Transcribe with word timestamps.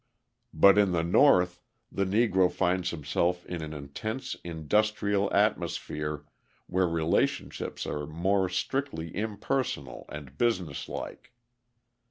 But 0.51 0.79
in 0.79 0.93
the 0.93 1.03
North 1.03 1.61
the 1.91 2.05
Negro 2.05 2.51
finds 2.51 2.89
himself 2.89 3.45
in 3.45 3.61
an 3.61 3.71
intense 3.71 4.35
industrial 4.43 5.31
atmosphere 5.31 6.25
where 6.65 6.87
relationships 6.87 7.85
are 7.85 8.07
more 8.07 8.49
strictly 8.49 9.15
impersonal 9.15 10.05
and 10.09 10.39
businesslike. 10.39 11.31